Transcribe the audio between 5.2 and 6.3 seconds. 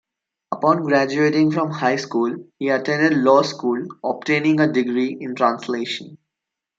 in translation.